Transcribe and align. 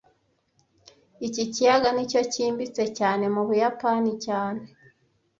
Iki 1.27 1.43
kiyaga 1.53 1.89
nicyo 1.93 2.21
cyimbitse 2.31 2.83
cyane 2.97 3.23
mu 3.33 3.41
Buyapani 3.47 4.11
cyane 4.25 4.61